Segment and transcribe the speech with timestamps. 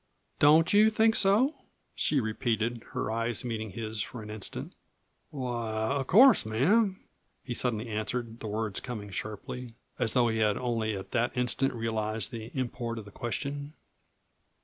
[0.39, 1.53] "Don't you think so?"
[1.93, 4.73] she repeated, her eyes meeting his for an instant.
[5.29, 6.99] "Why, of course, ma'am,"
[7.43, 11.75] he suddenly answered, the words coming sharply, as though he had only at that instant
[11.75, 13.73] realized the import of the question.